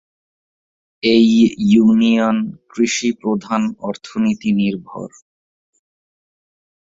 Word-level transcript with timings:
এই 1.03 1.27
ইউনিয়ন 1.69 2.37
কৃষিপ্রধান 2.69 3.61
অর্থনীতি 3.79 4.49
নির্ভর। 4.53 5.09